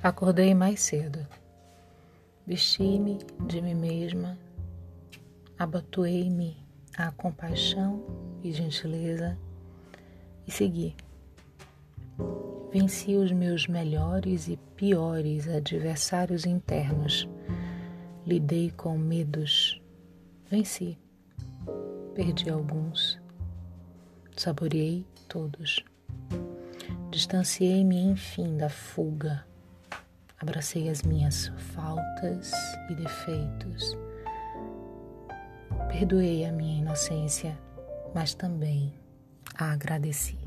[0.00, 1.26] Acordei mais cedo.
[2.46, 3.18] Vesti-me
[3.48, 4.38] de mim mesma,
[5.58, 6.56] abatuei-me
[6.96, 8.04] à compaixão
[8.40, 9.36] e gentileza
[10.46, 10.94] e segui.
[12.72, 17.28] Venci os meus melhores e piores adversários internos.
[18.24, 19.82] Lidei com medos.
[20.48, 20.96] Venci.
[22.14, 23.20] Perdi alguns.
[24.36, 25.84] Saboreei todos.
[27.10, 29.44] Distanciei-me, enfim, da fuga
[30.40, 32.52] Abracei as minhas faltas
[32.88, 33.96] e defeitos.
[35.88, 37.58] Perdoei a minha inocência,
[38.14, 38.94] mas também
[39.56, 40.38] a agradeci.